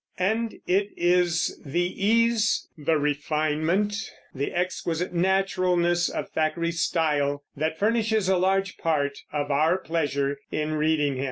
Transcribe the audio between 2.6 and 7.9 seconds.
the refinement, the exquisite naturalness of Thackeray's style that